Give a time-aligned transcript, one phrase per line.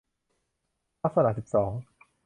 [1.01, 1.71] ลักษณะสิบสอง